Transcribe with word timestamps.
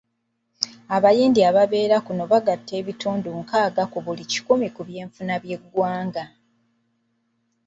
Abayindi 0.95 1.39
ababeera 1.49 1.97
kuno 2.05 2.23
bagatta 2.31 2.73
ebitundu 2.81 3.29
nkaaga 3.41 3.83
ku 3.91 3.97
buli 4.05 4.23
kikumi 4.31 4.67
ku 4.75 4.81
byenfuna 4.87 5.33
bye 5.43 5.57
ggwanga. 5.61 6.23